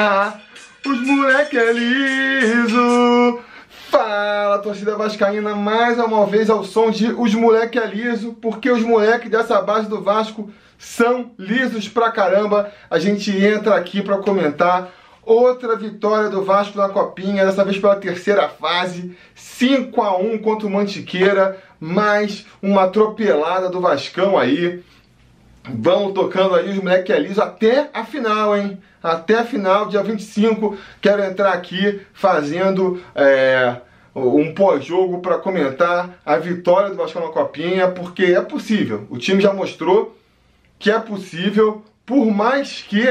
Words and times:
Ah, 0.00 0.38
os 0.86 1.00
moleque 1.00 1.58
é 1.58 1.72
liso. 1.72 3.40
Fala, 3.90 4.60
torcida 4.60 4.94
vascaína, 4.94 5.56
mais 5.56 5.98
uma 5.98 6.24
vez 6.24 6.48
ao 6.48 6.62
som 6.62 6.88
de 6.88 7.12
Os 7.12 7.34
Moleque 7.34 7.80
é 7.80 7.86
Liso, 7.86 8.32
porque 8.40 8.70
os 8.70 8.80
moleques 8.82 9.28
dessa 9.28 9.60
base 9.60 9.88
do 9.88 10.00
Vasco 10.00 10.52
são 10.78 11.32
lisos 11.36 11.88
pra 11.88 12.12
caramba. 12.12 12.72
A 12.88 13.00
gente 13.00 13.36
entra 13.44 13.74
aqui 13.74 14.00
para 14.00 14.18
comentar 14.18 14.88
outra 15.20 15.74
vitória 15.74 16.30
do 16.30 16.44
Vasco 16.44 16.78
na 16.78 16.88
Copinha, 16.88 17.44
dessa 17.44 17.64
vez 17.64 17.76
pela 17.76 17.96
terceira 17.96 18.48
fase, 18.48 19.16
5 19.34 20.00
a 20.00 20.16
1 20.16 20.38
contra 20.38 20.68
o 20.68 20.70
Mantiqueira, 20.70 21.58
mais 21.80 22.46
uma 22.62 22.84
atropelada 22.84 23.68
do 23.68 23.80
Vascão 23.80 24.38
aí. 24.38 24.80
Vamos 25.74 26.14
tocando 26.14 26.54
aí 26.54 26.70
os 26.70 26.76
moleque 26.78 27.12
é 27.12 27.18
liso 27.18 27.42
até 27.42 27.90
a 27.92 28.04
final, 28.04 28.56
hein? 28.56 28.78
Até 29.02 29.34
a 29.38 29.44
final, 29.44 29.86
dia 29.86 30.02
25, 30.02 30.76
quero 31.00 31.22
entrar 31.22 31.52
aqui 31.52 32.00
fazendo 32.12 33.02
é, 33.14 33.76
um 34.14 34.52
pós-jogo 34.54 35.20
para 35.20 35.38
comentar 35.38 36.18
a 36.24 36.36
vitória 36.36 36.90
do 36.90 36.96
Vasco 36.96 37.20
na 37.20 37.28
Copinha, 37.28 37.88
porque 37.88 38.24
é 38.24 38.40
possível. 38.40 39.06
O 39.10 39.18
time 39.18 39.40
já 39.40 39.52
mostrou 39.52 40.16
que 40.78 40.90
é 40.90 40.98
possível, 40.98 41.82
por 42.06 42.26
mais 42.26 42.82
que 42.82 43.06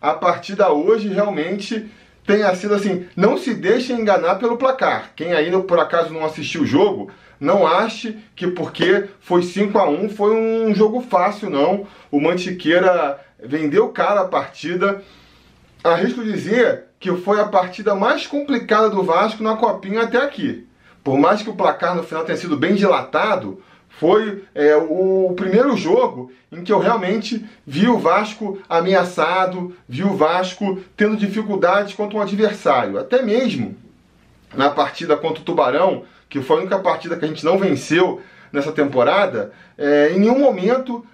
a 0.00 0.14
partida 0.14 0.72
hoje 0.72 1.08
realmente 1.08 1.90
tenha 2.28 2.54
sido 2.54 2.74
assim. 2.74 3.06
Não 3.16 3.38
se 3.38 3.54
deixe 3.54 3.94
enganar 3.94 4.34
pelo 4.34 4.58
placar. 4.58 5.12
Quem 5.16 5.32
ainda 5.32 5.58
por 5.60 5.80
acaso 5.80 6.12
não 6.12 6.26
assistiu 6.26 6.60
o 6.60 6.66
jogo, 6.66 7.10
não 7.40 7.66
ache 7.66 8.18
que 8.36 8.46
porque 8.46 9.06
foi 9.18 9.42
5 9.42 9.78
a 9.78 9.88
1 9.88 10.10
foi 10.10 10.36
um 10.36 10.74
jogo 10.74 11.00
fácil, 11.00 11.48
não. 11.48 11.86
O 12.10 12.20
Mantiqueira 12.20 13.18
vendeu 13.42 13.88
cara 13.88 14.20
a 14.20 14.28
partida. 14.28 15.02
Arrisco 15.82 16.22
dizer 16.22 16.84
que 17.00 17.16
foi 17.16 17.40
a 17.40 17.46
partida 17.46 17.94
mais 17.94 18.26
complicada 18.26 18.90
do 18.90 19.02
Vasco 19.02 19.42
na 19.42 19.56
Copinha 19.56 20.02
até 20.02 20.18
aqui. 20.18 20.66
Por 21.02 21.16
mais 21.16 21.40
que 21.40 21.48
o 21.48 21.56
placar 21.56 21.94
no 21.94 22.02
final 22.02 22.24
tenha 22.24 22.36
sido 22.36 22.58
bem 22.58 22.74
dilatado, 22.74 23.62
foi 23.88 24.44
é, 24.54 24.76
o 24.76 25.32
primeiro 25.36 25.76
jogo 25.76 26.30
em 26.52 26.62
que 26.62 26.72
eu 26.72 26.78
realmente 26.78 27.44
vi 27.66 27.88
o 27.88 27.98
Vasco 27.98 28.58
ameaçado, 28.68 29.74
vi 29.88 30.04
o 30.04 30.16
Vasco 30.16 30.80
tendo 30.96 31.16
dificuldades 31.16 31.94
contra 31.94 32.16
um 32.16 32.22
adversário. 32.22 32.98
Até 32.98 33.22
mesmo 33.22 33.76
na 34.54 34.70
partida 34.70 35.16
contra 35.16 35.42
o 35.42 35.44
Tubarão, 35.44 36.04
que 36.28 36.40
foi 36.40 36.56
a 36.56 36.60
única 36.60 36.78
partida 36.78 37.16
que 37.16 37.24
a 37.24 37.28
gente 37.28 37.44
não 37.44 37.58
venceu 37.58 38.20
nessa 38.52 38.72
temporada, 38.72 39.52
é, 39.76 40.12
em 40.12 40.20
nenhum 40.20 40.38
momento, 40.38 41.04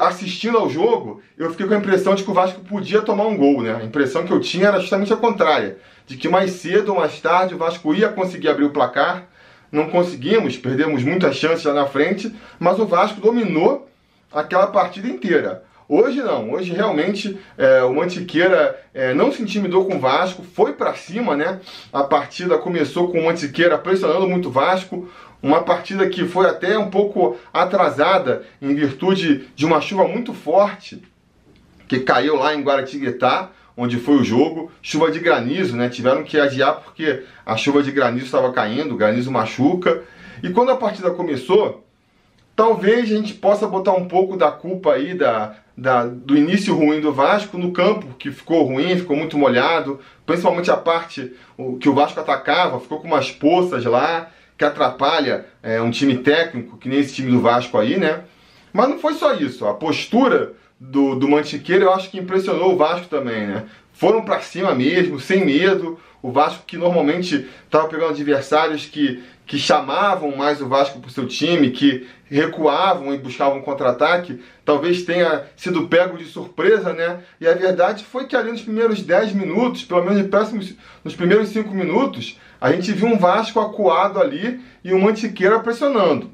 assistindo 0.00 0.56
ao 0.56 0.70
jogo, 0.70 1.20
eu 1.36 1.50
fiquei 1.50 1.66
com 1.66 1.74
a 1.74 1.78
impressão 1.78 2.14
de 2.14 2.22
que 2.22 2.30
o 2.30 2.34
Vasco 2.34 2.60
podia 2.60 3.02
tomar 3.02 3.26
um 3.26 3.36
gol, 3.36 3.62
né? 3.62 3.78
A 3.80 3.84
impressão 3.84 4.24
que 4.24 4.32
eu 4.32 4.40
tinha 4.40 4.68
era 4.68 4.80
justamente 4.80 5.12
a 5.12 5.16
contrária, 5.16 5.78
de 6.06 6.16
que 6.16 6.28
mais 6.28 6.52
cedo 6.52 6.90
ou 6.90 6.98
mais 6.98 7.20
tarde 7.20 7.54
o 7.54 7.58
Vasco 7.58 7.94
ia 7.94 8.08
conseguir 8.08 8.48
abrir 8.48 8.64
o 8.64 8.70
placar. 8.70 9.26
Não 9.72 9.88
conseguimos, 9.88 10.56
perdemos 10.58 11.02
muitas 11.02 11.34
chances 11.34 11.64
lá 11.64 11.72
na 11.72 11.86
frente, 11.86 12.32
mas 12.60 12.78
o 12.78 12.86
Vasco 12.86 13.20
dominou 13.20 13.88
aquela 14.30 14.66
partida 14.66 15.08
inteira. 15.08 15.64
Hoje 15.88 16.22
não, 16.22 16.52
hoje 16.52 16.72
realmente 16.72 17.38
é, 17.58 17.82
o 17.82 17.94
Mantiqueira 17.94 18.78
é, 18.94 19.12
não 19.12 19.32
se 19.32 19.42
intimidou 19.42 19.86
com 19.86 19.96
o 19.96 20.00
Vasco, 20.00 20.42
foi 20.42 20.74
para 20.74 20.94
cima, 20.94 21.36
né? 21.36 21.60
A 21.92 22.04
partida 22.04 22.56
começou 22.58 23.10
com 23.10 23.18
o 23.18 23.24
Mantiqueira 23.24 23.76
pressionando 23.76 24.28
muito 24.28 24.48
o 24.48 24.52
Vasco, 24.52 25.10
uma 25.42 25.62
partida 25.62 26.08
que 26.08 26.24
foi 26.24 26.46
até 26.46 26.78
um 26.78 26.88
pouco 26.88 27.36
atrasada 27.52 28.44
em 28.60 28.74
virtude 28.74 29.48
de 29.56 29.66
uma 29.66 29.80
chuva 29.80 30.06
muito 30.06 30.32
forte 30.32 31.02
que 31.88 32.00
caiu 32.00 32.36
lá 32.36 32.54
em 32.54 32.62
Guaratinguetá, 32.62 33.50
onde 33.76 33.98
foi 33.98 34.16
o 34.16 34.24
jogo, 34.24 34.70
chuva 34.80 35.10
de 35.10 35.18
granizo, 35.18 35.76
né? 35.76 35.88
Tiveram 35.88 36.22
que 36.22 36.38
adiar 36.38 36.80
porque 36.82 37.24
a 37.44 37.56
chuva 37.56 37.82
de 37.82 37.90
granizo 37.90 38.26
estava 38.26 38.52
caindo, 38.52 38.94
o 38.94 38.96
granizo 38.96 39.30
machuca. 39.30 40.02
E 40.42 40.50
quando 40.50 40.70
a 40.70 40.76
partida 40.76 41.10
começou, 41.10 41.84
talvez 42.54 43.04
a 43.04 43.16
gente 43.16 43.34
possa 43.34 43.66
botar 43.66 43.92
um 43.92 44.06
pouco 44.06 44.36
da 44.36 44.50
culpa 44.50 44.92
aí 44.92 45.14
da, 45.14 45.56
da, 45.76 46.04
do 46.06 46.36
início 46.36 46.74
ruim 46.74 47.00
do 47.00 47.12
Vasco 47.12 47.56
no 47.56 47.72
campo, 47.72 48.14
que 48.18 48.30
ficou 48.30 48.64
ruim, 48.64 48.96
ficou 48.96 49.16
muito 49.16 49.38
molhado, 49.38 50.00
principalmente 50.26 50.70
a 50.70 50.76
parte 50.76 51.32
que 51.80 51.88
o 51.88 51.94
Vasco 51.94 52.20
atacava, 52.20 52.80
ficou 52.80 53.00
com 53.00 53.06
umas 53.06 53.30
poças 53.30 53.84
lá, 53.84 54.30
que 54.56 54.64
atrapalha 54.64 55.46
é, 55.62 55.80
um 55.80 55.90
time 55.90 56.18
técnico, 56.18 56.76
que 56.76 56.88
nem 56.88 57.00
esse 57.00 57.14
time 57.14 57.30
do 57.30 57.40
Vasco 57.40 57.78
aí, 57.78 57.98
né? 57.98 58.24
Mas 58.72 58.88
não 58.88 58.98
foi 58.98 59.14
só 59.14 59.34
isso, 59.34 59.66
a 59.66 59.74
postura 59.74 60.54
do, 60.82 61.14
do 61.14 61.28
Mantiqueira 61.28 61.84
eu 61.84 61.92
acho 61.92 62.10
que 62.10 62.18
impressionou 62.18 62.72
o 62.72 62.76
Vasco 62.76 63.06
também, 63.06 63.46
né? 63.46 63.64
Foram 63.92 64.22
para 64.22 64.40
cima 64.40 64.74
mesmo, 64.74 65.20
sem 65.20 65.44
medo. 65.44 65.98
O 66.20 66.32
Vasco 66.32 66.64
que 66.66 66.76
normalmente 66.76 67.48
estava 67.64 67.88
pegando 67.88 68.10
adversários 68.10 68.86
que, 68.86 69.22
que 69.46 69.58
chamavam 69.58 70.36
mais 70.36 70.60
o 70.60 70.68
Vasco 70.68 70.98
para 70.98 71.08
o 71.08 71.12
seu 71.12 71.26
time, 71.26 71.70
que 71.70 72.06
recuavam 72.24 73.14
e 73.14 73.18
buscavam 73.18 73.60
contra-ataque, 73.60 74.42
talvez 74.64 75.02
tenha 75.02 75.44
sido 75.56 75.86
pego 75.86 76.16
de 76.16 76.24
surpresa, 76.24 76.92
né? 76.92 77.20
E 77.40 77.46
a 77.46 77.54
verdade 77.54 78.04
foi 78.04 78.26
que 78.26 78.36
ali 78.36 78.50
nos 78.50 78.62
primeiros 78.62 79.02
10 79.02 79.34
minutos, 79.34 79.84
pelo 79.84 80.04
menos 80.04 80.28
nos 81.04 81.14
primeiros 81.14 81.50
5 81.50 81.72
minutos, 81.72 82.38
a 82.60 82.72
gente 82.72 82.92
viu 82.92 83.08
um 83.08 83.18
Vasco 83.18 83.60
acuado 83.60 84.20
ali 84.20 84.60
e 84.82 84.92
um 84.92 85.00
Mantiqueira 85.00 85.60
pressionando. 85.60 86.30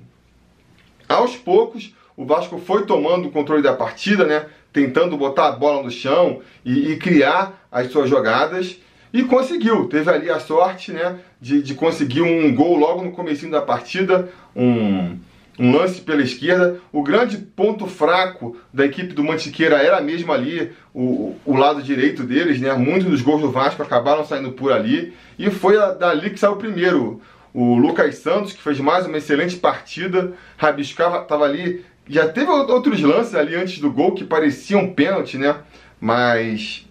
Aos 1.08 1.36
poucos, 1.36 1.94
o 2.18 2.26
Vasco 2.26 2.58
foi 2.58 2.84
tomando 2.84 3.28
o 3.28 3.30
controle 3.30 3.62
da 3.62 3.72
partida, 3.72 4.24
né? 4.24 4.46
Tentando 4.72 5.16
botar 5.16 5.46
a 5.46 5.52
bola 5.52 5.84
no 5.84 5.90
chão 5.90 6.40
e, 6.64 6.90
e 6.90 6.96
criar 6.96 7.64
as 7.70 7.92
suas 7.92 8.10
jogadas. 8.10 8.76
E 9.12 9.22
conseguiu, 9.22 9.86
teve 9.86 10.10
ali 10.10 10.28
a 10.28 10.40
sorte 10.40 10.90
né, 10.92 11.20
de, 11.40 11.62
de 11.62 11.74
conseguir 11.74 12.22
um 12.22 12.52
gol 12.52 12.76
logo 12.76 13.04
no 13.04 13.12
começo 13.12 13.48
da 13.48 13.62
partida, 13.62 14.28
um, 14.54 15.16
um 15.60 15.70
lance 15.70 16.00
pela 16.00 16.20
esquerda. 16.20 16.80
O 16.92 17.04
grande 17.04 17.38
ponto 17.38 17.86
fraco 17.86 18.56
da 18.74 18.84
equipe 18.84 19.14
do 19.14 19.22
Mantiqueira 19.22 19.76
era 19.76 20.00
mesmo 20.00 20.32
ali 20.32 20.72
o, 20.92 21.36
o 21.46 21.56
lado 21.56 21.80
direito 21.80 22.24
deles, 22.24 22.60
né? 22.60 22.74
Muitos 22.74 23.08
dos 23.08 23.22
gols 23.22 23.42
do 23.42 23.52
Vasco 23.52 23.80
acabaram 23.80 24.26
saindo 24.26 24.50
por 24.50 24.72
ali. 24.72 25.14
E 25.38 25.50
foi 25.50 25.76
dali 25.94 26.30
que 26.30 26.40
saiu 26.40 26.54
o 26.54 26.56
primeiro. 26.56 27.20
O 27.54 27.76
Lucas 27.76 28.16
Santos, 28.16 28.52
que 28.52 28.62
fez 28.62 28.78
mais 28.78 29.06
uma 29.06 29.18
excelente 29.18 29.56
partida, 29.56 30.32
rabiscava, 30.56 31.22
estava 31.22 31.44
ali 31.44 31.84
já 32.08 32.28
teve 32.28 32.50
outros 32.50 33.00
lances 33.00 33.34
ali 33.34 33.54
antes 33.54 33.78
do 33.78 33.90
gol 33.90 34.14
que 34.14 34.24
pareciam 34.24 34.92
pênalti, 34.92 35.36
né? 35.36 35.56
Mas 36.00 36.86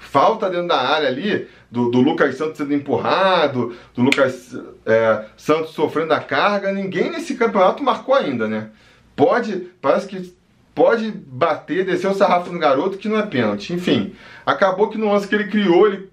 falta 0.00 0.50
dentro 0.50 0.68
da 0.68 0.80
área 0.80 1.08
ali 1.08 1.48
do, 1.70 1.90
do 1.90 2.00
Lucas 2.00 2.36
Santos 2.36 2.58
sendo 2.58 2.74
empurrado, 2.74 3.74
do 3.94 4.02
Lucas 4.02 4.54
é, 4.84 5.24
Santos 5.36 5.70
sofrendo 5.70 6.12
a 6.12 6.20
carga. 6.20 6.70
Ninguém 6.72 7.10
nesse 7.10 7.34
campeonato 7.34 7.82
marcou 7.82 8.14
ainda, 8.14 8.46
né? 8.46 8.68
Pode, 9.16 9.68
parece 9.80 10.06
que 10.06 10.34
pode 10.74 11.10
bater, 11.10 11.84
descer 11.84 12.10
o 12.10 12.14
sarrafo 12.14 12.52
no 12.52 12.58
garoto 12.58 12.98
que 12.98 13.08
não 13.08 13.18
é 13.18 13.26
pênalti. 13.26 13.72
Enfim, 13.72 14.14
acabou 14.44 14.88
que 14.88 14.98
no 14.98 15.10
lance 15.10 15.28
que 15.28 15.34
ele 15.34 15.48
criou, 15.48 15.86
ele 15.86 16.10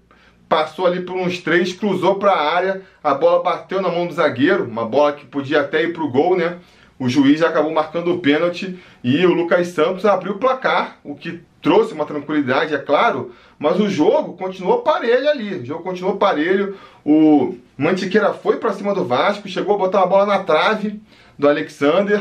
passou 0.48 0.86
ali 0.86 1.02
por 1.02 1.16
uns 1.16 1.38
três, 1.38 1.72
cruzou 1.72 2.16
para 2.16 2.32
a 2.32 2.54
área, 2.54 2.82
a 3.04 3.14
bola 3.14 3.42
bateu 3.42 3.80
na 3.80 3.88
mão 3.88 4.06
do 4.06 4.14
zagueiro, 4.14 4.64
uma 4.64 4.84
bola 4.84 5.12
que 5.12 5.24
podia 5.26 5.60
até 5.60 5.82
ir 5.82 5.92
para 5.92 6.02
o 6.02 6.10
gol, 6.10 6.36
né? 6.36 6.58
O 7.00 7.08
juiz 7.08 7.42
acabou 7.42 7.72
marcando 7.72 8.12
o 8.12 8.18
pênalti 8.18 8.78
e 9.02 9.24
o 9.24 9.32
Lucas 9.32 9.68
Santos 9.68 10.04
abriu 10.04 10.34
o 10.34 10.38
placar, 10.38 10.98
o 11.02 11.14
que 11.14 11.40
trouxe 11.62 11.94
uma 11.94 12.04
tranquilidade, 12.04 12.74
é 12.74 12.78
claro, 12.78 13.32
mas 13.58 13.80
o 13.80 13.88
jogo 13.88 14.34
continuou 14.34 14.82
parelho 14.82 15.30
ali, 15.30 15.54
o 15.54 15.64
jogo 15.64 15.82
continuou 15.82 16.16
parelho, 16.16 16.76
o 17.02 17.56
Mantiqueira 17.76 18.34
foi 18.34 18.58
para 18.58 18.74
cima 18.74 18.94
do 18.94 19.06
Vasco, 19.06 19.48
chegou 19.48 19.76
a 19.76 19.78
botar 19.78 20.00
uma 20.00 20.06
bola 20.06 20.26
na 20.26 20.44
trave 20.44 21.00
do 21.38 21.48
Alexander, 21.48 22.20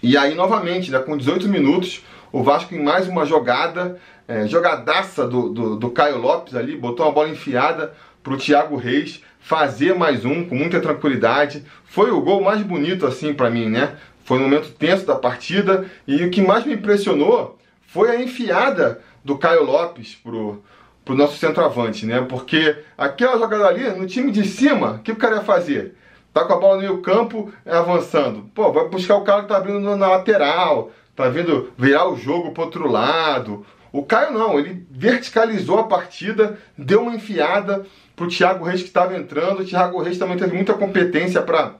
e 0.00 0.16
aí 0.16 0.36
novamente, 0.36 0.92
né, 0.92 1.00
com 1.00 1.16
18 1.16 1.48
minutos, 1.48 2.04
o 2.30 2.40
Vasco 2.40 2.72
em 2.76 2.82
mais 2.82 3.08
uma 3.08 3.26
jogada, 3.26 3.98
é, 4.28 4.46
jogadaça 4.46 5.26
do, 5.26 5.48
do, 5.48 5.76
do 5.76 5.90
Caio 5.90 6.18
Lopes 6.18 6.54
ali, 6.54 6.76
botou 6.76 7.04
uma 7.04 7.12
bola 7.12 7.28
enfiada 7.28 7.92
para 8.22 8.34
o 8.34 8.36
Thiago 8.36 8.76
Reis, 8.76 9.22
fazer 9.40 9.94
mais 9.94 10.24
um 10.24 10.44
com 10.44 10.54
muita 10.54 10.80
tranquilidade. 10.80 11.64
Foi 11.84 12.10
o 12.10 12.20
gol 12.20 12.42
mais 12.42 12.62
bonito 12.62 13.06
assim 13.06 13.34
para 13.34 13.50
mim, 13.50 13.68
né? 13.68 13.96
Foi 14.24 14.38
um 14.38 14.42
momento 14.42 14.70
tenso 14.70 15.04
da 15.04 15.16
partida 15.16 15.86
e 16.06 16.24
o 16.24 16.30
que 16.30 16.40
mais 16.40 16.64
me 16.64 16.74
impressionou 16.74 17.58
foi 17.86 18.10
a 18.10 18.20
enfiada 18.20 19.00
do 19.24 19.36
Caio 19.36 19.64
Lopes 19.64 20.14
pro 20.14 20.62
pro 21.04 21.14
nosso 21.14 21.36
centroavante, 21.36 22.06
né? 22.06 22.24
Porque 22.28 22.76
aquela 22.96 23.38
jogada 23.38 23.66
ali, 23.66 23.88
no 23.90 24.06
time 24.06 24.30
de 24.30 24.46
cima, 24.46 24.92
o 24.92 24.98
que 25.00 25.12
o 25.12 25.16
cara 25.16 25.36
ia 25.36 25.42
fazer? 25.42 25.96
Tá 26.32 26.44
com 26.44 26.52
a 26.54 26.56
bola 26.56 26.76
no 26.76 26.82
meio 26.82 27.02
campo, 27.02 27.52
avançando. 27.66 28.48
Pô, 28.54 28.72
vai 28.72 28.88
buscar 28.88 29.16
o 29.16 29.24
cara 29.24 29.42
que 29.42 29.48
tá 29.48 29.56
abrindo 29.56 29.80
na 29.96 30.08
lateral, 30.08 30.90
tá 31.14 31.28
vindo 31.28 31.72
virar 31.76 32.08
o 32.08 32.16
jogo 32.16 32.52
pro 32.52 32.64
outro 32.64 32.90
lado. 32.90 33.66
O 33.92 34.02
Caio 34.02 34.32
não, 34.32 34.58
ele 34.58 34.86
verticalizou 34.90 35.78
a 35.78 35.84
partida, 35.84 36.58
deu 36.78 37.02
uma 37.02 37.14
enfiada, 37.14 37.84
para 38.22 38.26
o 38.26 38.28
Thiago 38.28 38.64
Reis 38.64 38.80
que 38.80 38.88
estava 38.88 39.16
entrando. 39.16 39.60
O 39.60 39.64
Thiago 39.64 40.00
Reis 40.00 40.18
também 40.18 40.36
teve 40.36 40.54
muita 40.54 40.74
competência 40.74 41.42
para 41.42 41.74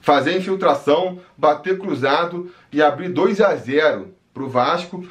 fazer 0.00 0.36
infiltração, 0.36 1.20
bater 1.36 1.78
cruzado 1.78 2.52
e 2.70 2.82
abrir 2.82 3.08
2 3.08 3.40
a 3.40 3.54
0 3.54 4.14
para 4.32 4.42
o 4.42 4.48
Vasco. 4.48 5.06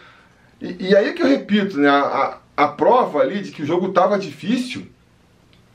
E, 0.62 0.90
e, 0.90 0.96
aí 0.96 1.14
que 1.14 1.24
eu 1.24 1.28
repito, 1.28 1.78
né? 1.78 1.90
A, 1.90 2.38
a 2.56 2.68
prova 2.68 3.20
ali 3.20 3.42
de 3.42 3.52
que 3.52 3.64
o 3.64 3.66
jogo 3.66 3.88
estava 3.88 4.18
difícil 4.18 4.88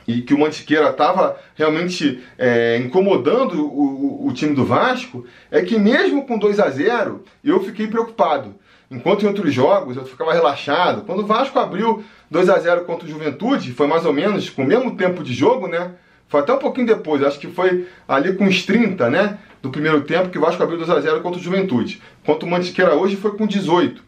e 0.06 0.20
que 0.20 0.34
o 0.34 0.38
Mantiqueira 0.38 0.90
estava 0.90 1.36
realmente 1.54 2.20
é, 2.36 2.76
incomodando 2.78 3.64
o, 3.64 4.26
o, 4.26 4.32
time 4.32 4.52
do 4.52 4.64
Vasco, 4.64 5.24
é 5.48 5.62
que 5.62 5.78
mesmo 5.78 6.26
com 6.26 6.36
2 6.36 6.58
a 6.58 6.68
0 6.68 7.24
eu 7.44 7.62
fiquei 7.62 7.86
preocupado. 7.86 8.54
Enquanto 8.90 9.22
em 9.22 9.28
outros 9.28 9.54
jogos 9.54 9.96
eu 9.96 10.04
ficava 10.04 10.32
relaxado. 10.32 11.02
Quando 11.02 11.20
o 11.20 11.26
Vasco 11.26 11.58
abriu 11.58 12.04
2 12.32 12.48
a 12.48 12.58
0 12.58 12.86
contra 12.86 13.06
o 13.06 13.10
Juventude, 13.10 13.74
foi 13.74 13.86
mais 13.86 14.06
ou 14.06 14.12
menos 14.12 14.48
com 14.48 14.62
o 14.62 14.66
mesmo 14.66 14.96
tempo 14.96 15.22
de 15.22 15.34
jogo, 15.34 15.68
né? 15.68 15.92
Foi 16.28 16.40
até 16.40 16.50
um 16.54 16.58
pouquinho 16.58 16.86
depois, 16.86 17.22
acho 17.22 17.38
que 17.38 17.46
foi 17.46 17.86
ali 18.08 18.34
com 18.34 18.46
os 18.46 18.64
30, 18.64 19.10
né? 19.10 19.38
Do 19.60 19.68
primeiro 19.68 20.00
tempo 20.00 20.30
que 20.30 20.38
o 20.38 20.40
Vasco 20.40 20.62
abriu 20.62 20.78
2 20.78 20.88
a 20.88 20.98
0 20.98 21.20
contra 21.20 21.38
o 21.38 21.42
Juventude. 21.42 22.00
Quanto 22.24 22.46
o 22.46 22.50
Mantiqueira 22.50 22.94
hoje 22.94 23.16
foi 23.16 23.36
com 23.36 23.46
18. 23.46 24.02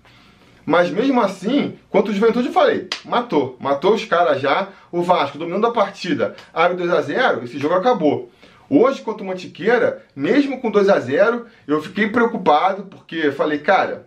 Mas 0.65 0.88
mesmo 0.88 1.21
assim, 1.21 1.75
quanto 1.91 2.11
o 2.11 2.15
Juventude, 2.15 2.47
eu 2.47 2.53
falei, 2.55 2.88
matou. 3.05 3.59
Matou 3.61 3.93
os 3.93 4.06
caras 4.06 4.41
já. 4.41 4.69
O 4.91 5.03
Vasco, 5.03 5.37
dominando 5.37 5.67
a 5.67 5.73
partida, 5.73 6.35
abre 6.55 6.79
2 6.79 6.91
a 6.91 7.03
0 7.03 7.44
esse 7.44 7.59
jogo 7.59 7.75
acabou. 7.75 8.31
Hoje, 8.70 9.03
contra 9.03 9.23
o 9.23 9.27
Mantiqueira, 9.27 10.03
mesmo 10.17 10.62
com 10.62 10.70
2 10.70 10.88
a 10.88 10.99
0 10.99 11.44
eu 11.69 11.82
fiquei 11.82 12.09
preocupado, 12.09 12.85
porque 12.85 13.31
falei, 13.32 13.59
cara, 13.59 14.06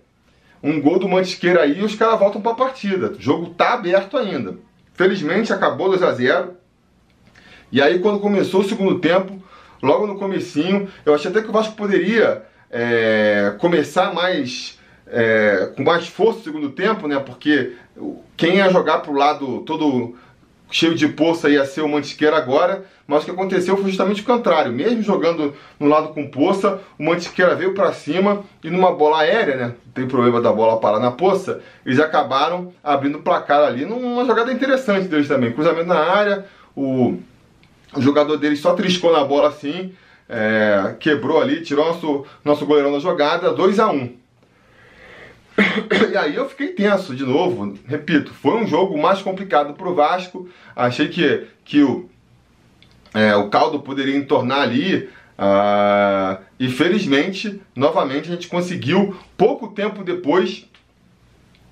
um 0.62 0.82
gol 0.82 1.00
do 1.00 1.08
Mantiqueira 1.08 1.62
aí 1.62 1.80
e 1.80 1.84
os 1.84 1.96
caras 1.96 2.20
voltam 2.20 2.42
para 2.42 2.52
a 2.52 2.56
partida. 2.56 3.12
O 3.12 3.22
jogo 3.22 3.50
tá 3.52 3.74
aberto 3.74 4.18
ainda. 4.18 4.56
Felizmente, 4.94 5.54
acabou 5.54 5.90
2 5.90 6.02
a 6.04 6.12
0 6.12 6.54
E 7.72 7.82
aí, 7.82 8.00
quando 8.00 8.20
começou 8.20 8.62
o 8.62 8.68
segundo 8.68 9.00
tempo, 9.00 9.42
logo 9.82 10.08
no 10.08 10.18
comecinho, 10.18 10.88
eu 11.06 11.14
achei 11.14 11.30
até 11.30 11.42
que 11.42 11.50
o 11.50 11.54
Vasco 11.54 11.76
poderia 11.76 12.44
é, 12.72 13.56
começar 13.60 14.14
mais 14.14 14.78
é, 15.06 15.72
com 15.76 15.84
mais 15.84 16.08
força 16.08 16.40
no 16.40 16.44
segundo 16.44 16.70
tempo, 16.72 17.08
né? 17.08 17.20
Porque 17.20 17.74
quem 18.36 18.58
ia 18.58 18.70
jogar 18.70 19.00
pro 19.00 19.14
lado 19.14 19.62
todo 19.62 20.16
cheio 20.70 20.96
de 20.96 21.08
poça 21.08 21.50
ia 21.50 21.66
ser 21.66 21.82
o 21.82 21.90
Mantiqueira 21.90 22.38
agora, 22.38 22.84
mas 23.08 23.22
o 23.22 23.26
que 23.26 23.32
aconteceu 23.32 23.76
foi 23.78 23.86
justamente 23.86 24.22
o 24.22 24.26
contrário. 24.26 24.72
Mesmo 24.72 25.02
jogando 25.02 25.54
no 25.80 25.88
lado 25.88 26.10
com 26.10 26.28
poça, 26.28 26.82
o 27.00 27.04
Mantiqueira 27.04 27.56
veio 27.56 27.74
para 27.74 27.94
cima 27.94 28.44
e 28.64 28.70
numa 28.70 28.94
bola 28.94 29.20
aérea, 29.20 29.56
né? 29.56 29.74
Tem 29.94 30.08
problema 30.08 30.42
da 30.42 30.52
bola 30.52 30.80
parar 30.80 31.00
na 31.00 31.12
poça, 31.12 31.62
eles 31.86 32.00
acabaram 32.00 32.74
abrindo 32.84 33.18
o 33.18 33.22
placar 33.22 33.64
ali 33.64 33.86
numa 33.86 34.26
jogada 34.26 34.52
interessante 34.52 35.08
deles 35.08 35.28
também. 35.28 35.54
Cruzamento 35.54 35.88
na 35.88 36.00
área, 36.00 36.46
o, 36.76 37.18
o 37.96 38.02
jogador 38.02 38.38
deles 38.38 38.60
só 38.60 38.74
triscou 38.74 39.12
na 39.14 39.24
bola 39.24 39.48
assim, 39.50 39.94
é, 40.28 40.96
quebrou 41.00 41.42
ali, 41.42 41.62
tirou 41.62 41.86
nosso, 41.86 42.26
nosso 42.44 42.66
goleirão 42.66 42.92
da 42.92 43.00
jogada, 43.00 43.54
2 43.54 43.80
a 43.80 43.90
1 43.90 43.96
um. 43.96 44.27
E 46.12 46.18
aí 46.18 46.36
eu 46.36 46.48
fiquei 46.48 46.68
tenso 46.70 47.16
de 47.16 47.24
novo. 47.24 47.78
Repito, 47.86 48.34
foi 48.34 48.56
um 48.62 48.68
jogo 48.68 48.98
mais 48.98 49.22
complicado 49.22 49.74
para 49.74 49.90
o 49.90 49.96
Vasco. 49.96 50.48
Achei 50.76 51.08
que, 51.08 51.48
que 51.66 51.82
o, 51.82 52.10
é, 53.14 53.36
o 53.36 53.50
caldo 53.50 53.80
poderia 53.80 54.16
entornar 54.16 54.62
ali. 54.62 55.10
Uh, 55.40 56.42
e 56.60 56.68
felizmente, 56.68 57.62
novamente, 57.76 58.30
a 58.30 58.34
gente 58.34 58.48
conseguiu, 58.48 59.16
pouco 59.36 59.68
tempo 59.68 60.04
depois, 60.04 60.68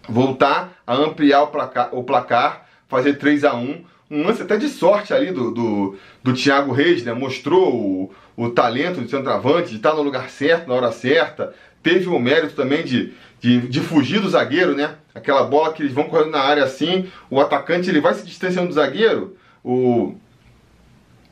voltar 0.08 0.74
a 0.86 0.96
ampliar 0.96 1.44
o 1.44 1.48
placar, 1.48 1.90
o 1.92 2.04
placar 2.04 2.66
fazer 2.88 3.16
3 3.16 3.44
a 3.44 3.56
1 3.56 3.84
um 4.10 4.24
lance 4.24 4.42
até 4.44 4.56
de 4.56 4.70
sorte 4.70 5.14
ali 5.14 5.32
do, 5.32 5.52
do, 5.52 5.98
do 6.24 6.34
Thiago 6.34 6.72
Reis, 6.72 7.04
né? 7.04 7.12
Mostrou 7.12 7.74
o, 7.74 8.12
o 8.38 8.50
talento 8.50 9.02
do 9.02 9.10
centroavante, 9.10 9.70
de 9.70 9.78
estar 9.78 9.96
no 9.96 10.04
lugar 10.04 10.30
certo, 10.30 10.68
na 10.68 10.76
hora 10.76 10.92
certa. 10.92 11.54
Teve 11.86 12.10
o 12.10 12.18
mérito 12.18 12.56
também 12.56 12.84
de, 12.84 13.14
de, 13.40 13.60
de, 13.68 13.80
fugir 13.80 14.20
do 14.20 14.28
zagueiro, 14.28 14.76
né? 14.76 14.96
Aquela 15.14 15.44
bola 15.44 15.72
que 15.72 15.84
eles 15.84 15.94
vão 15.94 16.06
correndo 16.06 16.32
na 16.32 16.40
área 16.40 16.64
assim, 16.64 17.08
o 17.30 17.40
atacante 17.40 17.88
ele 17.88 18.02
vai 18.02 18.16
se 18.16 18.26
distanciando 18.26 18.70
do 18.70 18.74
zagueiro, 18.74 19.38
o, 19.64 20.16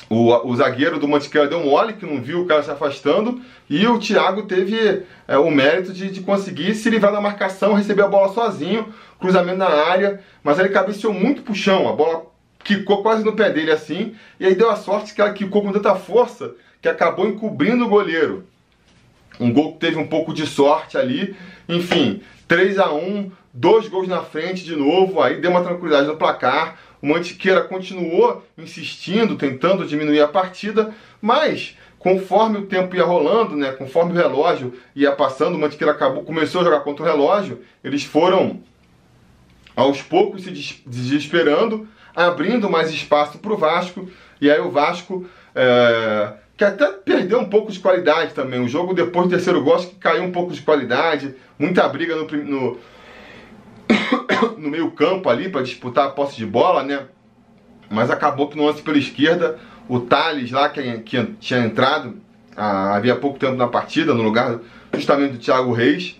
o, 0.08 0.48
o 0.48 0.56
zagueiro 0.56 1.00
do 1.00 1.08
Mantiqueira 1.08 1.48
deu 1.48 1.62
mole, 1.62 1.94
que 1.94 2.06
não 2.06 2.22
viu 2.22 2.42
o 2.42 2.46
cara 2.46 2.62
se 2.62 2.70
afastando, 2.70 3.42
e 3.68 3.88
o 3.88 3.98
Thiago 3.98 4.44
teve 4.44 5.02
é, 5.28 5.40
o 5.40 5.50
mérito 5.50 5.92
de, 5.92 6.12
de, 6.12 6.22
conseguir 6.22 6.76
se 6.76 6.88
livrar 6.88 7.12
da 7.12 7.20
marcação, 7.20 7.74
receber 7.74 8.04
a 8.04 8.08
bola 8.08 8.32
sozinho, 8.32 8.94
cruzamento 9.20 9.58
na 9.58 9.70
área, 9.70 10.22
mas 10.44 10.60
ele 10.60 10.70
cabeceou 10.70 11.16
muito 11.16 11.42
pro 11.42 11.56
chão, 11.56 11.90
a 11.90 11.94
bola 11.94 12.28
quicou 12.64 13.02
quase 13.02 13.26
no 13.26 13.34
pé 13.34 13.50
dele 13.50 13.72
assim, 13.72 14.14
e 14.40 14.46
aí 14.46 14.54
deu 14.54 14.70
a 14.70 14.76
sorte 14.76 15.16
que 15.16 15.22
ela 15.22 15.34
quicou 15.34 15.64
com 15.64 15.72
tanta 15.72 15.96
força 15.96 16.54
que 16.80 16.88
acabou 16.88 17.28
encobrindo 17.28 17.86
o 17.86 17.90
goleiro. 17.90 18.53
Um 19.40 19.52
gol 19.52 19.74
que 19.74 19.80
teve 19.80 19.98
um 19.98 20.08
pouco 20.08 20.34
de 20.34 20.46
sorte 20.46 20.98
ali. 20.98 21.36
Enfim, 21.68 22.22
3 22.48 22.80
a 22.80 22.94
1 22.94 23.32
dois 23.54 23.88
gols 23.88 24.08
na 24.08 24.22
frente 24.22 24.64
de 24.64 24.76
novo, 24.76 25.22
aí 25.22 25.40
deu 25.40 25.52
uma 25.52 25.64
tranquilidade 25.64 26.08
no 26.08 26.18
placar. 26.18 26.80
O 27.02 27.08
Mantiqueira 27.08 27.62
continuou 27.62 28.44
insistindo, 28.58 29.36
tentando 29.36 29.86
diminuir 29.86 30.22
a 30.22 30.28
partida, 30.28 30.94
mas 31.22 31.78
conforme 32.00 32.58
o 32.58 32.66
tempo 32.66 32.96
ia 32.96 33.04
rolando, 33.04 33.56
né, 33.56 33.72
conforme 33.72 34.12
o 34.12 34.16
relógio 34.16 34.74
ia 34.96 35.12
passando, 35.12 35.56
o 35.56 35.60
Mantiqueira 35.60 35.94
acabou, 35.94 36.24
começou 36.24 36.62
a 36.62 36.64
jogar 36.64 36.80
contra 36.80 37.04
o 37.04 37.06
relógio, 37.06 37.62
eles 37.84 38.04
foram 38.04 38.62
aos 39.76 40.02
poucos 40.02 40.44
se 40.44 40.82
desesperando, 40.86 41.88
abrindo 42.16 42.70
mais 42.70 42.92
espaço 42.92 43.38
para 43.38 43.54
o 43.54 43.58
Vasco, 43.58 44.10
e 44.42 44.50
aí 44.50 44.60
o 44.60 44.72
Vasco 44.72 45.26
é, 45.56 46.34
que 46.56 46.64
até 46.64 46.86
perdeu 46.88 47.40
um 47.40 47.50
pouco 47.50 47.72
de 47.72 47.80
qualidade 47.80 48.34
também. 48.34 48.60
O 48.60 48.68
jogo 48.68 48.94
depois 48.94 49.28
do 49.28 49.32
terceiro 49.32 49.64
gol 49.64 49.78
que 49.78 49.96
caiu 49.96 50.24
um 50.24 50.32
pouco 50.32 50.54
de 50.54 50.62
qualidade, 50.62 51.36
muita 51.58 51.88
briga 51.88 52.16
no, 52.16 52.26
no, 52.26 52.78
no 54.58 54.70
meio 54.70 54.92
campo 54.92 55.30
ali 55.30 55.50
para 55.50 55.64
disputar 55.64 56.08
a 56.08 56.12
posse 56.12 56.36
de 56.38 56.46
bola, 56.46 56.84
né? 56.84 57.02
Mas 57.90 58.10
acabou 58.10 58.48
que 58.48 58.58
no 58.58 58.66
lance 58.66 58.82
pela 58.82 58.98
esquerda, 58.98 59.60
o 59.88 60.00
Thales 60.00 60.52
lá, 60.52 60.70
que, 60.70 61.00
que 61.00 61.24
tinha 61.40 61.60
entrado 61.60 62.18
ah, 62.56 62.96
havia 62.96 63.16
pouco 63.16 63.40
tempo 63.40 63.56
na 63.56 63.68
partida, 63.68 64.14
no 64.14 64.24
lugar 64.24 64.60
justamente 64.94 65.34
do 65.34 65.40
Thiago 65.40 65.72
Reis, 65.74 66.20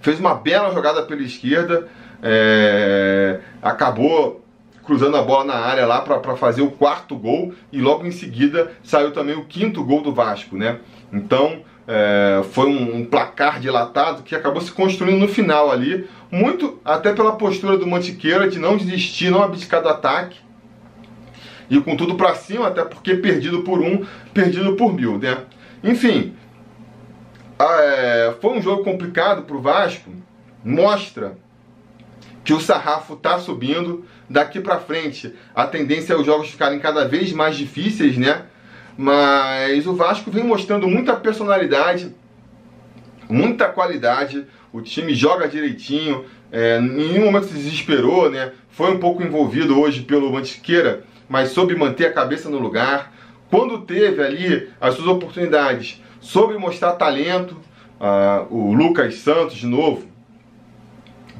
fez 0.00 0.18
uma 0.18 0.34
bela 0.34 0.72
jogada 0.74 1.02
pela 1.02 1.22
esquerda, 1.22 1.88
é, 2.22 3.40
acabou 3.62 4.41
cruzando 4.84 5.16
a 5.16 5.22
bola 5.22 5.44
na 5.44 5.54
área 5.54 5.86
lá 5.86 6.00
para 6.00 6.36
fazer 6.36 6.62
o 6.62 6.70
quarto 6.70 7.16
gol 7.16 7.54
e 7.70 7.80
logo 7.80 8.06
em 8.06 8.10
seguida 8.10 8.72
saiu 8.82 9.12
também 9.12 9.36
o 9.36 9.44
quinto 9.44 9.84
gol 9.84 10.02
do 10.02 10.12
Vasco, 10.12 10.56
né? 10.56 10.78
Então 11.12 11.60
é, 11.86 12.42
foi 12.52 12.66
um, 12.66 12.96
um, 12.96 13.04
placar 13.04 13.60
dilatado 13.60 14.22
que 14.22 14.34
acabou 14.34 14.60
se 14.60 14.72
construindo 14.72 15.18
no 15.18 15.28
final 15.28 15.70
ali, 15.70 16.08
muito 16.30 16.80
até 16.84 17.12
pela 17.12 17.32
postura 17.32 17.76
do 17.76 17.86
Mantiqueira 17.86 18.48
de 18.48 18.58
não 18.58 18.76
desistir, 18.76 19.30
não 19.30 19.42
abdicar 19.42 19.82
do 19.82 19.88
ataque 19.88 20.38
e 21.68 21.80
com 21.80 21.96
tudo 21.96 22.16
para 22.16 22.34
cima, 22.34 22.68
até 22.68 22.84
porque 22.84 23.14
perdido 23.14 23.62
por 23.62 23.80
um, 23.80 24.04
perdido 24.34 24.74
por 24.74 24.92
mil, 24.92 25.18
né? 25.18 25.38
Enfim, 25.82 26.34
é, 27.58 28.34
foi 28.40 28.58
um 28.58 28.62
jogo 28.62 28.84
complicado 28.84 29.42
para 29.42 29.56
o 29.56 29.60
Vasco, 29.60 30.10
mostra 30.64 31.36
que 32.44 32.52
o 32.52 32.60
sarrafo 32.60 33.14
está 33.14 33.38
subindo. 33.38 34.04
Daqui 34.28 34.60
para 34.60 34.78
frente, 34.78 35.34
a 35.54 35.66
tendência 35.66 36.14
é 36.14 36.16
os 36.16 36.26
jogos 36.26 36.48
ficarem 36.48 36.78
cada 36.78 37.06
vez 37.06 37.32
mais 37.32 37.56
difíceis, 37.56 38.16
né? 38.16 38.42
Mas 38.96 39.86
o 39.86 39.94
Vasco 39.94 40.30
vem 40.30 40.44
mostrando 40.44 40.86
muita 40.86 41.14
personalidade, 41.14 42.14
muita 43.28 43.68
qualidade. 43.68 44.46
O 44.72 44.80
time 44.80 45.14
joga 45.14 45.48
direitinho, 45.48 46.24
é, 46.50 46.78
em 46.78 46.82
nenhum 46.82 47.26
momento 47.26 47.46
se 47.46 47.54
desesperou, 47.54 48.30
né? 48.30 48.52
Foi 48.70 48.90
um 48.90 48.98
pouco 48.98 49.22
envolvido 49.22 49.78
hoje 49.78 50.02
pelo 50.02 50.32
Mantiqueira, 50.32 51.04
mas 51.28 51.50
soube 51.50 51.74
manter 51.74 52.06
a 52.06 52.12
cabeça 52.12 52.48
no 52.48 52.58
lugar. 52.58 53.12
Quando 53.50 53.82
teve 53.82 54.22
ali 54.22 54.70
as 54.80 54.94
suas 54.94 55.08
oportunidades, 55.08 56.02
soube 56.20 56.56
mostrar 56.56 56.92
talento. 56.92 57.56
Uh, 58.00 58.52
o 58.52 58.72
Lucas 58.72 59.14
Santos, 59.16 59.54
de 59.54 59.66
novo, 59.66 60.08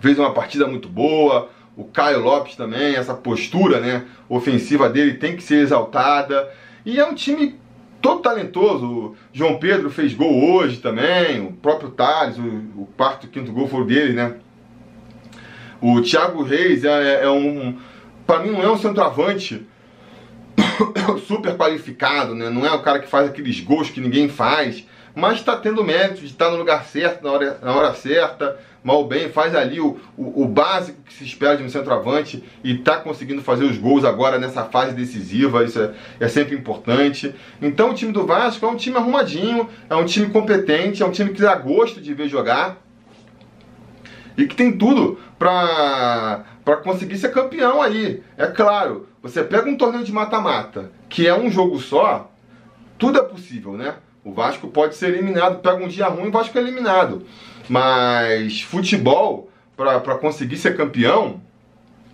fez 0.02 0.18
uma 0.18 0.32
partida 0.32 0.66
muito 0.66 0.88
boa. 0.88 1.49
O 1.76 1.85
Caio 1.85 2.21
Lopes 2.21 2.56
também, 2.56 2.97
essa 2.97 3.14
postura 3.14 3.80
né, 3.80 4.04
ofensiva 4.28 4.90
dele 4.90 5.14
tem 5.14 5.37
que 5.37 5.42
ser 5.42 5.61
exaltada. 5.61 6.50
E 6.85 6.99
é 6.99 7.06
um 7.06 7.14
time 7.14 7.54
todo 8.02 8.21
talentoso. 8.21 8.85
O 8.85 9.16
João 9.32 9.59
Pedro 9.59 9.88
fez 9.88 10.12
gol 10.12 10.52
hoje 10.52 10.78
também, 10.78 11.40
o 11.40 11.52
próprio 11.52 11.90
Thales, 11.90 12.37
o, 12.37 12.42
o 12.82 12.88
quarto, 12.97 13.28
quinto 13.28 13.52
gol 13.52 13.68
foi 13.68 13.87
dele, 13.87 14.12
né? 14.12 14.35
O 15.80 16.00
Thiago 16.02 16.42
Reis 16.42 16.85
é, 16.85 17.23
é 17.25 17.30
um. 17.30 17.78
Para 18.26 18.40
mim, 18.40 18.50
não 18.50 18.62
é 18.62 18.71
um 18.71 18.76
centroavante 18.76 19.66
super 21.26 21.56
qualificado, 21.56 22.35
né? 22.35 22.50
Não 22.50 22.66
é 22.66 22.73
o 22.73 22.82
cara 22.82 22.99
que 22.99 23.09
faz 23.09 23.28
aqueles 23.28 23.61
gols 23.61 23.88
que 23.88 24.00
ninguém 24.00 24.28
faz, 24.28 24.85
mas 25.14 25.38
está 25.38 25.57
tendo 25.57 25.85
mérito 25.85 26.21
de 26.21 26.26
estar 26.26 26.50
no 26.50 26.57
lugar 26.57 26.85
certo, 26.85 27.23
na 27.25 27.33
hora, 27.33 27.59
na 27.62 27.75
hora 27.75 27.95
certa 27.95 28.59
mal 28.83 29.04
bem, 29.04 29.28
faz 29.28 29.54
ali 29.54 29.81
o, 29.81 29.99
o, 30.16 30.42
o, 30.42 30.49
básico 30.49 31.02
que 31.02 31.12
se 31.12 31.25
espera 31.25 31.57
de 31.57 31.62
um 31.62 31.69
centroavante 31.69 32.42
e 32.64 32.75
está 32.75 32.97
conseguindo 32.97 33.40
fazer 33.40 33.64
os 33.64 33.78
gols 33.78 34.04
agora 34.04 34.38
nessa 34.38 34.64
fase 34.64 34.95
decisiva, 34.95 35.64
isso 35.64 35.81
é, 35.81 35.92
é, 36.19 36.28
sempre 36.28 36.57
importante. 36.57 37.35
Então 37.61 37.90
o 37.90 37.95
time 37.95 38.12
do 38.12 38.26
Vasco 38.26 38.64
é 38.66 38.69
um 38.69 38.76
time 38.76 38.97
arrumadinho, 38.97 39.69
é 39.88 39.95
um 39.95 40.04
time 40.04 40.31
competente, 40.31 41.02
é 41.02 41.07
um 41.07 41.12
time 41.12 41.31
que 41.31 41.40
dá 41.40 41.54
gosto 41.54 42.00
de 42.00 42.12
ver 42.12 42.28
jogar 42.28 42.78
e 44.37 44.47
que 44.47 44.57
tem 44.57 44.76
tudo 44.76 45.19
para 45.38 46.45
para 46.64 46.76
conseguir 46.76 47.19
ser 47.19 47.33
campeão 47.33 47.83
aí. 47.83 48.23
É 48.37 48.47
claro, 48.47 49.09
você 49.21 49.42
pega 49.42 49.69
um 49.69 49.76
torneio 49.76 50.04
de 50.04 50.12
mata-mata, 50.12 50.92
que 51.09 51.26
é 51.26 51.37
um 51.37 51.50
jogo 51.50 51.81
só, 51.81 52.31
tudo 52.97 53.19
é 53.19 53.23
possível, 53.23 53.73
né? 53.73 53.97
O 54.25 54.33
Vasco 54.33 54.69
pode 54.69 54.95
ser 54.95 55.09
eliminado, 55.09 55.61
pega 55.61 55.83
um 55.83 55.88
dia 55.88 56.07
ruim, 56.07 56.29
o 56.29 56.33
Vasco 56.33 56.57
é 56.57 56.61
eliminado. 56.61 57.26
Mas 57.69 58.61
futebol, 58.62 59.50
para 59.76 60.17
conseguir 60.17 60.57
ser 60.57 60.76
campeão, 60.76 61.41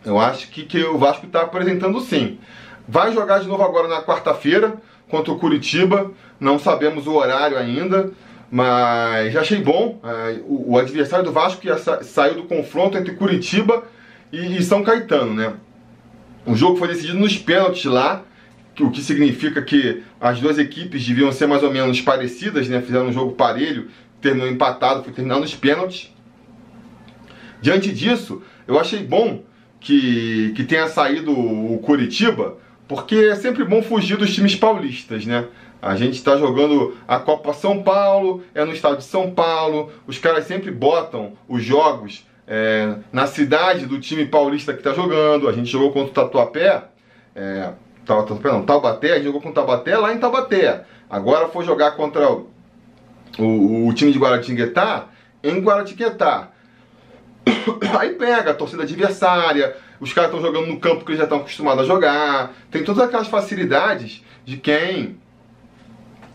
eu 0.05 0.19
acho 0.19 0.49
que, 0.49 0.65
que 0.65 0.83
o 0.85 0.97
Vasco 0.97 1.27
está 1.27 1.43
apresentando 1.43 2.01
sim. 2.01 2.39
Vai 2.87 3.13
jogar 3.13 3.41
de 3.41 3.49
novo 3.49 3.63
agora 3.63 3.89
na 3.89 4.03
quarta-feira 4.03 4.77
contra 5.09 5.33
o 5.33 5.39
Curitiba, 5.39 6.11
não 6.41 6.59
sabemos 6.59 7.07
o 7.07 7.15
horário 7.15 7.59
ainda, 7.59 8.11
mas 8.51 9.33
já 9.33 9.41
achei 9.41 9.61
bom. 9.61 10.01
É, 10.03 10.41
o, 10.47 10.73
o, 10.73 10.79
adversário 10.79 11.25
do 11.25 11.33
Vasco 11.33 11.61
que 11.61 11.75
sa 11.77 12.03
saiu 12.03 12.35
do 12.35 12.43
confronto 12.45 12.97
entre 12.97 13.15
Curitiba 13.15 13.85
e, 14.33 14.57
e 14.57 14.63
São 14.63 14.83
Caetano, 14.83 15.35
né? 15.35 15.55
O 16.47 16.55
jogo 16.55 16.77
foi 16.77 16.89
decidido 16.89 17.19
nos 17.19 17.37
pênaltis 17.37 17.85
lá, 17.85 18.23
o 18.83 18.91
que 18.91 19.01
significa 19.01 19.63
que 19.63 20.03
as 20.21 20.41
duas 20.41 20.59
equipes 20.59 21.07
deviam 21.07 21.33
ser 21.33 21.47
mais 21.47 21.63
ou 21.63 21.73
menos 21.73 22.01
parecidas, 22.01 22.69
né? 22.69 22.81
Fizeram 22.81 23.09
um 23.09 23.13
jogo 23.13 23.33
parelho, 23.33 23.89
terminou 24.21 24.49
empatado, 24.49 25.05
foi 25.05 25.13
terminado 25.13 25.41
nos 25.41 25.55
pênaltis. 25.55 26.13
Diante 27.61 27.93
disso, 27.93 28.43
eu 28.67 28.79
achei 28.79 29.03
bom 29.03 29.43
que, 29.81 30.53
que 30.55 30.65
tenha 30.65 30.89
saído 30.89 31.33
o 31.33 31.79
Curitiba, 31.79 32.57
porque 32.87 33.17
é 33.17 33.35
sempre 33.35 33.65
bom 33.65 33.83
fugir 33.83 34.17
dos 34.17 34.35
times 34.35 34.55
paulistas, 34.55 35.27
né? 35.27 35.47
A 35.81 35.95
gente 35.95 36.15
está 36.15 36.37
jogando 36.37 36.97
a 37.07 37.19
Copa 37.21 37.53
São 37.53 37.83
Paulo, 37.83 38.43
é 38.55 38.65
no 38.65 38.73
estado 38.73 38.97
de 38.97 39.05
São 39.05 39.31
Paulo, 39.31 39.93
os 40.07 40.19
caras 40.19 40.45
sempre 40.45 40.73
botam 40.73 41.35
os 41.49 41.63
jogos 41.63 42.27
é, 42.49 42.97
na 43.13 43.27
cidade 43.27 43.87
do 43.87 44.01
time 44.01 44.27
paulista 44.27 44.73
que 44.73 44.81
está 44.81 44.93
jogando. 44.93 45.49
A 45.49 45.53
gente 45.53 45.71
jogou 45.71 45.93
contra 45.93 46.11
o 46.11 46.25
Tatuapé, 46.27 46.85
é, 47.37 47.71
Não, 48.09 48.65
Taubaté, 48.65 49.21
jogou 49.23 49.41
o 49.45 49.53
Taubaté 49.53 49.97
lá 49.97 50.13
em 50.13 50.19
Taubaté. 50.19 50.85
Agora 51.11 51.49
foi 51.49 51.65
jogar 51.65 51.93
contra 51.93 52.31
o, 52.31 52.49
o, 53.39 53.89
o 53.89 53.95
time 53.95 54.13
de 54.13 54.19
Guaratinguetá 54.19 55.07
em 55.43 55.61
Guaratinguetá. 55.61 56.49
Aí 57.99 58.11
pega 58.11 58.51
a 58.51 58.55
torcida 58.55 58.83
adversária, 58.83 59.77
os 60.01 60.13
caras 60.13 60.31
estão 60.31 60.45
jogando 60.45 60.67
no 60.67 60.81
campo 60.81 61.05
que 61.05 61.11
eles 61.11 61.19
já 61.19 61.25
estão 61.25 61.39
acostumados 61.39 61.85
a 61.85 61.87
jogar. 61.87 62.53
Tem 62.71 62.85
todas 62.85 63.03
aquelas 63.03 63.29
facilidades 63.29 64.23
de 64.45 64.57
quem 64.57 65.19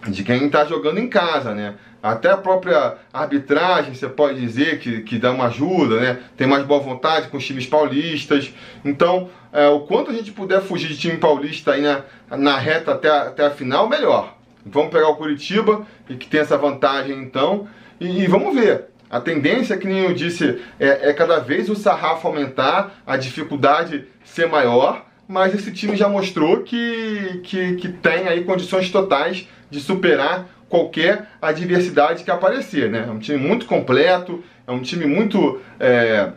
de 0.08 0.22
quem 0.22 0.48
está 0.48 0.66
jogando 0.66 1.00
em 1.00 1.08
casa, 1.08 1.54
né? 1.56 1.76
Até 2.02 2.30
a 2.30 2.36
própria 2.36 2.96
arbitragem, 3.14 3.94
você 3.94 4.10
pode 4.10 4.38
dizer 4.38 4.80
que, 4.80 5.00
que 5.02 5.18
dá 5.18 5.32
uma 5.32 5.46
ajuda, 5.46 6.02
né? 6.02 6.20
Tem 6.36 6.46
mais 6.46 6.66
boa 6.66 6.82
vontade 6.82 7.30
com 7.30 7.38
os 7.38 7.46
times 7.46 7.66
paulistas. 7.66 8.54
Então, 8.84 9.30
é, 9.54 9.68
o 9.68 9.82
quanto 9.82 10.10
a 10.10 10.14
gente 10.14 10.32
puder 10.32 10.62
fugir 10.62 10.88
de 10.90 10.98
time 10.98 11.18
paulista 11.18 11.74
aí 11.74 11.82
na, 11.82 12.02
na 12.36 12.58
reta 12.58 12.92
até 12.92 13.10
a, 13.10 13.22
até 13.24 13.46
a 13.46 13.52
final, 13.52 13.88
melhor. 13.88 14.36
Vamos 14.66 14.92
pegar 14.92 15.10
o 15.10 15.16
Curitiba, 15.16 15.86
que 16.08 16.28
tem 16.28 16.40
essa 16.40 16.58
vantagem 16.58 17.20
então, 17.20 17.68
e, 18.00 18.24
e 18.24 18.28
vamos 18.28 18.56
ver. 18.56 18.86
A 19.10 19.22
tendência, 19.22 19.78
que 19.78 19.86
nem 19.86 20.00
eu 20.00 20.14
disse, 20.14 20.60
é, 20.80 21.10
é 21.10 21.14
cada 21.14 21.38
vez 21.38 21.70
o 21.70 21.76
sarrafo 21.76 22.28
aumentar, 22.28 23.04
a 23.06 23.16
dificuldade 23.16 24.08
ser 24.26 24.48
maior, 24.48 25.06
mas 25.28 25.54
esse 25.54 25.72
time 25.72 25.96
já 25.96 26.10
mostrou 26.10 26.62
que, 26.64 27.42
que, 27.44 27.76
que 27.76 27.90
tem 27.90 28.28
aí 28.28 28.44
condições 28.44 28.90
totais 28.90 29.48
de 29.70 29.80
superar 29.80 30.48
qualquer 30.68 31.28
adversidade 31.40 32.24
que 32.24 32.32
aparecer, 32.32 32.90
né? 32.90 33.06
É 33.08 33.12
um 33.12 33.20
time 33.20 33.38
muito 33.38 33.68
completo, 33.68 34.44
é 34.66 34.72
um 34.72 34.82
time 34.82 35.06
muito 35.06 35.62
é, 35.80 36.32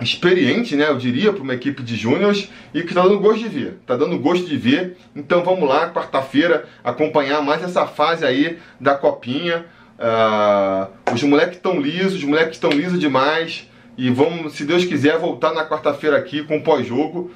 experiente, 0.00 0.76
né? 0.76 0.88
Eu 0.88 0.96
diria, 0.96 1.32
para 1.32 1.42
uma 1.42 1.54
equipe 1.54 1.82
de 1.82 1.96
júniores 1.96 2.50
e 2.74 2.82
que 2.82 2.88
está 2.88 3.02
dando 3.02 3.18
gosto 3.18 3.40
de 3.40 3.48
ver. 3.48 3.78
Está 3.80 3.96
dando 3.96 4.18
gosto 4.18 4.46
de 4.46 4.56
ver. 4.56 4.96
Então 5.14 5.42
vamos 5.42 5.68
lá, 5.68 5.90
quarta-feira, 5.90 6.64
acompanhar 6.84 7.42
mais 7.42 7.62
essa 7.62 7.86
fase 7.86 8.24
aí 8.24 8.58
da 8.80 8.94
copinha. 8.94 9.66
Uh, 9.98 11.12
os 11.14 11.22
moleques 11.22 11.56
estão 11.56 11.80
lisos, 11.80 12.14
os 12.14 12.24
moleques 12.24 12.56
estão 12.56 12.70
lisos 12.70 12.98
demais. 12.98 13.68
E 13.96 14.10
vamos, 14.10 14.52
se 14.52 14.64
Deus 14.64 14.84
quiser, 14.84 15.18
voltar 15.18 15.54
na 15.54 15.64
quarta-feira 15.64 16.18
aqui 16.18 16.44
com 16.44 16.60
pós-jogo. 16.60 17.30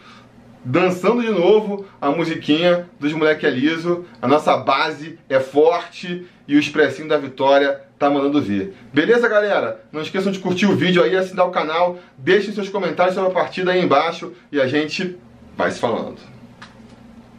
Dançando 0.65 1.23
de 1.23 1.31
novo 1.31 1.87
a 2.01 2.11
musiquinha 2.11 2.89
dos 2.99 3.13
moleque 3.13 3.47
é 3.47 3.51
liso. 3.51 4.05
A 4.21 4.29
nossa 4.29 4.57
base 4.57 5.19
é 5.29 5.41
forte 5.41 6.27
e 6.47 6.55
o 6.55 6.59
expressinho 6.59 7.09
da 7.09 7.17
vitória 7.17 7.81
tá 7.99 8.11
mandando 8.11 8.41
ver. 8.43 8.75
Beleza, 8.93 9.29
galera? 9.29 9.85
Não 9.91 10.03
esqueçam 10.03 10.33
de 10.33 10.39
curtir 10.39 10.67
o 10.67 10.77
vídeo 10.77 11.03
aí, 11.03 11.17
assinar 11.17 11.47
o 11.47 11.51
canal. 11.51 11.99
Deixem 12.19 12.53
seus 12.53 12.69
comentários 12.69 13.15
sobre 13.15 13.31
a 13.31 13.35
partida 13.35 13.73
aí 13.73 13.83
embaixo 13.83 14.33
e 14.53 14.61
a 14.61 14.67
gente 14.67 15.17
vai 15.57 15.71
se 15.71 15.79
falando. 15.79 16.40